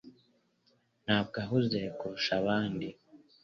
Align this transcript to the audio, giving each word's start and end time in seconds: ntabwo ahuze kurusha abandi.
ntabwo 1.05 1.35
ahuze 1.43 1.79
kurusha 1.97 2.31
abandi. 2.41 2.87